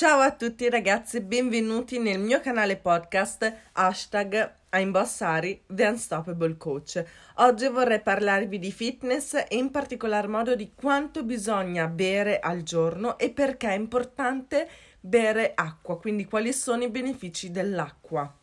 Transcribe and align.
Ciao 0.00 0.20
a 0.20 0.32
tutti 0.32 0.70
ragazzi, 0.70 1.20
benvenuti 1.20 1.98
nel 1.98 2.18
mio 2.18 2.40
canale 2.40 2.78
podcast 2.78 3.54
hashtag 3.72 4.50
I'm 4.72 4.92
The 4.92 5.86
Unstoppable 5.88 6.56
Coach. 6.56 7.04
Oggi 7.34 7.68
vorrei 7.68 8.00
parlarvi 8.00 8.58
di 8.58 8.72
fitness 8.72 9.34
e 9.34 9.46
in 9.50 9.70
particolar 9.70 10.26
modo 10.26 10.54
di 10.54 10.72
quanto 10.74 11.22
bisogna 11.22 11.86
bere 11.86 12.38
al 12.38 12.62
giorno 12.62 13.18
e 13.18 13.28
perché 13.28 13.68
è 13.68 13.74
importante 13.74 14.70
bere 15.00 15.52
acqua, 15.54 15.98
quindi 15.98 16.24
quali 16.24 16.54
sono 16.54 16.82
i 16.82 16.88
benefici 16.88 17.50
dell'acqua. 17.50 18.34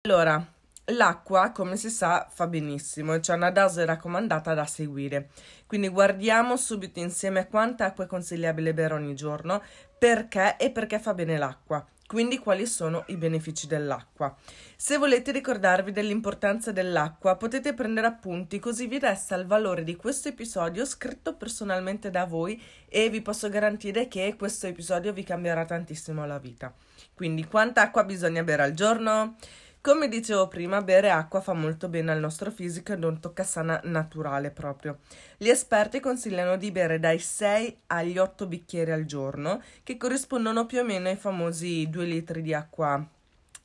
Allora, 0.00 0.44
L'acqua, 0.92 1.52
come 1.52 1.76
si 1.76 1.90
sa, 1.90 2.26
fa 2.30 2.46
benissimo, 2.46 3.18
c'è 3.18 3.34
una 3.34 3.50
dose 3.50 3.84
raccomandata 3.84 4.52
da 4.52 4.66
seguire. 4.66 5.30
Quindi 5.66 5.88
guardiamo 5.88 6.56
subito 6.56 6.98
insieme 6.98 7.48
quanta 7.48 7.86
acqua 7.86 8.04
è 8.04 8.06
consigliabile 8.06 8.74
bere 8.74 8.94
ogni 8.94 9.14
giorno, 9.14 9.62
perché 9.98 10.56
e 10.58 10.70
perché 10.70 10.98
fa 10.98 11.14
bene 11.14 11.38
l'acqua. 11.38 11.86
Quindi 12.06 12.38
quali 12.38 12.66
sono 12.66 13.04
i 13.06 13.16
benefici 13.16 13.66
dell'acqua? 13.66 14.36
Se 14.76 14.98
volete 14.98 15.32
ricordarvi 15.32 15.92
dell'importanza 15.92 16.70
dell'acqua, 16.70 17.36
potete 17.36 17.72
prendere 17.72 18.06
appunti 18.06 18.58
così 18.58 18.86
vi 18.86 18.98
resta 18.98 19.34
il 19.34 19.46
valore 19.46 19.82
di 19.82 19.96
questo 19.96 20.28
episodio 20.28 20.84
scritto 20.84 21.36
personalmente 21.36 22.10
da 22.10 22.26
voi 22.26 22.62
e 22.86 23.08
vi 23.08 23.22
posso 23.22 23.48
garantire 23.48 24.08
che 24.08 24.34
questo 24.36 24.66
episodio 24.66 25.14
vi 25.14 25.24
cambierà 25.24 25.64
tantissimo 25.64 26.26
la 26.26 26.38
vita. 26.38 26.74
Quindi 27.14 27.46
quanta 27.46 27.80
acqua 27.80 28.04
bisogna 28.04 28.42
bere 28.42 28.64
al 28.64 28.72
giorno? 28.72 29.36
Come 29.82 30.06
dicevo 30.06 30.46
prima, 30.46 30.80
bere 30.80 31.10
acqua 31.10 31.40
fa 31.40 31.54
molto 31.54 31.88
bene 31.88 32.12
al 32.12 32.20
nostro 32.20 32.52
fisico 32.52 32.92
ed 32.92 33.02
è 33.02 33.06
un 33.06 33.18
toccasana 33.18 33.80
naturale 33.82 34.52
proprio. 34.52 35.00
Gli 35.36 35.48
esperti 35.48 35.98
consigliano 35.98 36.56
di 36.56 36.70
bere 36.70 37.00
dai 37.00 37.18
6 37.18 37.78
agli 37.88 38.16
8 38.16 38.46
bicchieri 38.46 38.92
al 38.92 39.06
giorno, 39.06 39.60
che 39.82 39.96
corrispondono 39.96 40.66
più 40.66 40.78
o 40.78 40.84
meno 40.84 41.08
ai 41.08 41.16
famosi 41.16 41.90
2 41.90 42.04
litri 42.04 42.42
di 42.42 42.54
acqua 42.54 43.04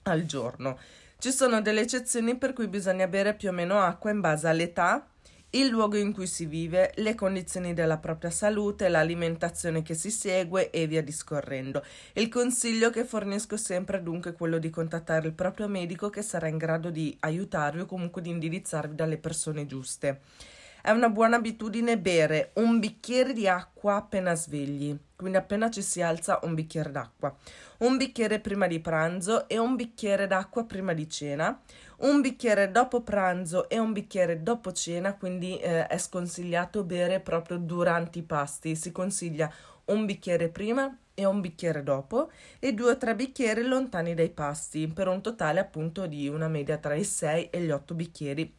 al 0.01 0.25
giorno. 0.25 0.79
Ci 1.19 1.31
sono 1.31 1.61
delle 1.61 1.81
eccezioni 1.81 2.35
per 2.35 2.53
cui 2.53 2.67
bisogna 2.67 3.05
bere 3.05 3.35
più 3.35 3.49
o 3.49 3.51
meno 3.51 3.79
acqua 3.79 4.09
in 4.09 4.19
base 4.19 4.47
all'età, 4.47 5.05
il 5.51 5.67
luogo 5.67 5.95
in 5.95 6.11
cui 6.11 6.27
si 6.27 6.45
vive, 6.45 6.91
le 6.97 7.15
condizioni 7.15 7.73
della 7.73 7.97
propria 7.97 8.29
salute, 8.29 8.89
l'alimentazione 8.89 9.81
che 9.81 9.93
si 9.93 10.11
segue 10.11 10.71
e 10.71 10.87
via 10.87 11.01
discorrendo. 11.01 11.83
Il 12.13 12.27
consiglio 12.27 12.89
che 12.89 13.05
fornisco 13.05 13.55
sempre 13.55 13.99
è 13.99 14.01
dunque 14.01 14.33
quello 14.33 14.57
di 14.57 14.69
contattare 14.69 15.27
il 15.27 15.33
proprio 15.33 15.69
medico 15.69 16.09
che 16.09 16.21
sarà 16.21 16.47
in 16.47 16.57
grado 16.57 16.89
di 16.89 17.15
aiutarvi 17.21 17.81
o 17.81 17.85
comunque 17.85 18.21
di 18.21 18.29
indirizzarvi 18.29 18.95
dalle 18.95 19.17
persone 19.17 19.65
giuste. 19.65 20.19
È 20.87 20.91
una 20.91 21.09
buona 21.09 21.35
abitudine 21.35 21.97
bere 21.97 22.51
un 22.53 22.79
bicchiere 22.79 23.33
di 23.33 23.45
acqua 23.45 23.95
appena 23.95 24.35
svegli, 24.35 24.97
quindi 25.17 25.35
appena 25.35 25.69
ci 25.69 25.81
si 25.81 26.01
alza 26.01 26.39
un 26.43 26.53
bicchiere 26.53 26.91
d'acqua, 26.91 27.35
un 27.79 27.97
bicchiere 27.97 28.39
prima 28.39 28.67
di 28.67 28.79
pranzo 28.79 29.49
e 29.49 29.57
un 29.57 29.75
bicchiere 29.75 30.27
d'acqua 30.27 30.63
prima 30.63 30.93
di 30.93 31.09
cena, 31.09 31.59
un 31.97 32.21
bicchiere 32.21 32.71
dopo 32.71 33.01
pranzo 33.01 33.67
e 33.67 33.77
un 33.77 33.91
bicchiere 33.91 34.41
dopo 34.41 34.71
cena, 34.71 35.13
quindi 35.15 35.59
eh, 35.59 35.87
è 35.87 35.97
sconsigliato 35.97 36.85
bere 36.85 37.19
proprio 37.19 37.57
durante 37.57 38.19
i 38.19 38.23
pasti, 38.23 38.73
si 38.77 38.93
consiglia 38.93 39.53
un 39.87 40.05
bicchiere 40.05 40.47
prima 40.47 40.97
e 41.13 41.25
un 41.25 41.41
bicchiere 41.41 41.83
dopo 41.83 42.31
e 42.59 42.73
due 42.73 42.91
o 42.91 42.97
tre 42.97 43.13
bicchieri 43.13 43.63
lontani 43.63 44.13
dai 44.13 44.29
pasti, 44.29 44.87
per 44.87 45.09
un 45.09 45.21
totale 45.21 45.59
appunto 45.59 46.07
di 46.07 46.29
una 46.29 46.47
media 46.47 46.77
tra 46.77 46.95
i 46.95 47.03
6 47.03 47.49
e 47.49 47.59
gli 47.59 47.71
8 47.71 47.93
bicchieri 47.93 48.55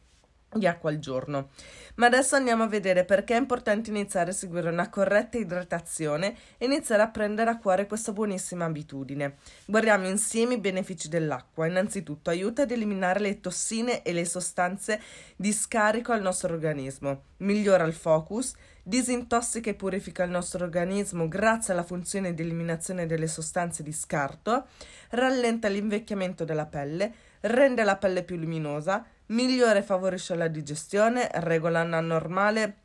di 0.53 0.65
acqua 0.65 0.89
al 0.89 0.99
giorno. 0.99 1.49
Ma 1.95 2.07
adesso 2.07 2.35
andiamo 2.35 2.63
a 2.63 2.67
vedere 2.67 3.05
perché 3.05 3.35
è 3.35 3.37
importante 3.37 3.89
iniziare 3.89 4.31
a 4.31 4.33
seguire 4.33 4.69
una 4.69 4.89
corretta 4.89 5.37
idratazione 5.37 6.35
e 6.57 6.65
iniziare 6.65 7.01
a 7.01 7.09
prendere 7.09 7.49
a 7.49 7.57
cuore 7.57 7.87
questa 7.87 8.13
buonissima 8.13 8.65
abitudine. 8.65 9.35
Guardiamo 9.65 10.07
insieme 10.07 10.55
i 10.55 10.59
benefici 10.59 11.09
dell'acqua. 11.09 11.67
Innanzitutto 11.67 12.29
aiuta 12.29 12.63
ad 12.63 12.71
eliminare 12.71 13.19
le 13.19 13.39
tossine 13.39 14.01
e 14.01 14.13
le 14.13 14.25
sostanze 14.25 15.01
di 15.35 15.51
scarico 15.51 16.11
al 16.11 16.21
nostro 16.21 16.53
organismo, 16.53 17.23
migliora 17.37 17.83
il 17.83 17.93
focus, 17.93 18.53
disintossica 18.81 19.69
e 19.69 19.75
purifica 19.75 20.23
il 20.23 20.31
nostro 20.31 20.63
organismo 20.63 21.27
grazie 21.27 21.73
alla 21.73 21.83
funzione 21.83 22.33
di 22.33 22.41
eliminazione 22.41 23.05
delle 23.05 23.27
sostanze 23.27 23.83
di 23.83 23.91
scarto, 23.91 24.65
rallenta 25.11 25.67
l'invecchiamento 25.67 26.43
della 26.43 26.65
pelle, 26.65 27.13
rende 27.41 27.83
la 27.83 27.97
pelle 27.97 28.23
più 28.23 28.35
luminosa, 28.37 29.05
migliore 29.29 29.81
favorisce 29.81 30.35
la 30.35 30.47
digestione, 30.47 31.29
regola 31.33 31.81
una 31.81 32.01
normale 32.01 32.75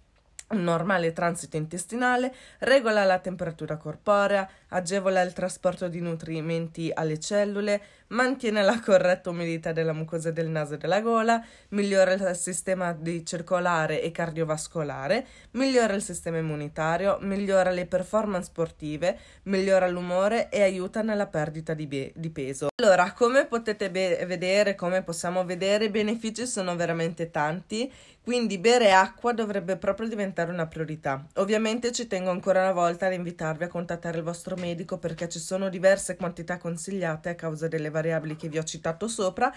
normale 0.55 1.13
transito 1.13 1.57
intestinale, 1.57 2.35
regola 2.61 3.05
la 3.05 3.19
temperatura 3.19 3.77
corporea, 3.77 4.49
agevola 4.69 5.21
il 5.21 5.33
trasporto 5.33 5.89
di 5.89 6.01
nutrimenti 6.01 6.91
alle 6.93 7.19
cellule, 7.19 7.81
mantiene 8.09 8.63
la 8.63 8.81
corretta 8.81 9.31
umidità 9.31 9.73
della 9.73 9.93
mucosa 9.93 10.31
del 10.31 10.49
naso 10.49 10.75
e 10.75 10.79
della 10.79 11.01
gola, 11.01 11.45
migliora 11.71 12.13
il 12.13 12.37
sistema 12.37 12.97
circolare 13.25 14.03
e 14.03 14.11
cardiovascolare, 14.11 15.27
migliora 15.53 15.95
il 15.95 16.03
sistema 16.03 16.39
immunitario, 16.39 17.19
migliora 17.21 17.71
le 17.71 17.87
performance 17.87 18.47
sportive, 18.47 19.19
migliora 19.45 19.89
l'umore 19.89 20.49
e 20.49 20.63
aiuta 20.63 21.03
nella 21.03 21.27
perdita 21.27 21.75
di, 21.75 21.87
be- 21.87 22.13
di 22.15 22.31
peso. 22.31 22.69
Allora, 22.83 23.13
come 23.13 23.47
potete 23.47 23.91
be- 23.91 24.25
vedere, 24.27 24.75
come 24.75 25.03
possiamo 25.03 25.45
vedere, 25.45 25.87
i 25.87 25.91
benefici 25.91 26.47
sono 26.47 26.77
veramente 26.77 27.31
tanti 27.31 27.91
quindi 28.25 28.57
bere 28.57 28.91
acqua 28.91 29.35
dovrebbe 29.35 29.77
proprio 29.77 30.09
diventare 30.45 30.53
una 30.53 30.67
priorità. 30.67 31.27
Ovviamente 31.37 31.93
ci 31.93 32.07
tengo 32.07 32.31
ancora 32.31 32.61
una 32.61 32.73
volta 32.73 33.07
ad 33.07 33.13
invitarvi 33.13 33.65
a 33.65 33.69
contattare 33.69 34.19
il 34.19 34.25
vostro 34.25 34.57
medico 34.57 34.99
perché 34.99 35.29
ci 35.29 35.39
sono 35.39 35.69
diverse 35.69 36.17
quantità 36.17 36.59
consigliate 36.59 37.31
a 37.31 37.35
causa 37.35 37.69
delle 37.69 37.91
variabili 37.91 38.37
che 38.37 38.49
vi 38.49 38.59
ho 38.59 38.65
citato 38.65 39.09
sopra. 39.09 39.53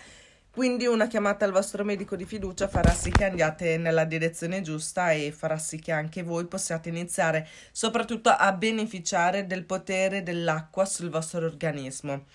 Quindi 0.49 0.87
una 0.87 1.05
chiamata 1.05 1.45
al 1.45 1.51
vostro 1.51 1.83
medico 1.83 2.15
di 2.15 2.25
fiducia 2.25 2.67
farà 2.67 2.91
sì 2.91 3.11
che 3.11 3.25
andiate 3.25 3.77
nella 3.77 4.05
direzione 4.05 4.61
giusta 4.61 5.11
e 5.11 5.31
farà 5.31 5.59
sì 5.59 5.79
che 5.79 5.91
anche 5.91 6.23
voi 6.23 6.45
possiate 6.45 6.89
iniziare 6.89 7.47
soprattutto 7.71 8.29
a 8.29 8.51
beneficiare 8.53 9.45
del 9.45 9.65
potere 9.65 10.23
dell'acqua 10.23 10.85
sul 10.85 11.11
vostro 11.11 11.45
organismo. 11.45 12.25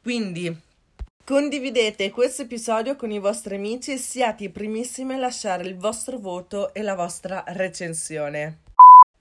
Quindi 0.00 0.56
Condividete 1.26 2.10
questo 2.10 2.42
episodio 2.42 2.96
con 2.96 3.10
i 3.10 3.18
vostri 3.18 3.54
amici 3.54 3.92
e 3.92 3.96
siate 3.96 4.44
i 4.44 4.50
primissimi 4.50 5.14
a 5.14 5.16
lasciare 5.16 5.64
il 5.64 5.74
vostro 5.74 6.18
voto 6.18 6.74
e 6.74 6.82
la 6.82 6.94
vostra 6.94 7.42
recensione. 7.46 8.58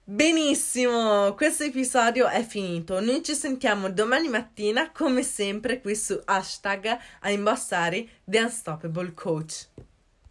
Benissimo, 0.03 1.33
questo 1.33 1.63
episodio 1.63 2.27
è 2.27 2.43
finito. 2.43 2.99
Noi 2.99 3.23
ci 3.23 3.33
sentiamo 3.33 3.89
domani 3.89 4.27
mattina, 4.27 4.91
come 4.91 5.23
sempre, 5.23 5.79
qui 5.79 5.95
su 5.95 6.19
hashtag 6.25 6.97
a 7.21 7.29
imbossare 7.29 8.05
The 8.25 8.41
Unstoppable 8.41 9.13
Coach. 9.13 9.67